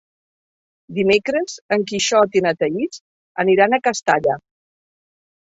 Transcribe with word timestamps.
Dimecres 0.99 1.57
en 1.77 1.85
Quixot 1.91 2.39
i 2.41 2.43
na 2.47 2.53
Thaís 2.63 3.03
aniran 3.45 3.77
a 3.77 3.81
Castalla. 3.89 4.39